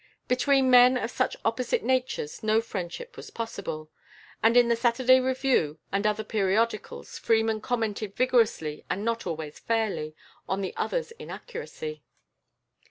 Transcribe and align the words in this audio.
Between 0.27 0.71
men 0.71 0.97
of 0.97 1.11
such 1.11 1.37
opposite 1.45 1.83
natures 1.83 2.41
no 2.41 2.59
friendship 2.59 3.15
was 3.15 3.29
possible, 3.29 3.91
and 4.41 4.57
in 4.57 4.67
the 4.67 4.75
Saturday 4.75 5.19
Review 5.19 5.77
and 5.91 6.07
other 6.07 6.23
periodicals 6.23 7.19
Freeman 7.19 7.61
commented 7.61 8.15
vigorously, 8.15 8.83
and 8.89 9.05
not 9.05 9.27
always 9.27 9.59
fairly, 9.59 10.15
on 10.49 10.61
the 10.61 10.75
other's 10.75 11.11
inaccuracy. 11.19 12.01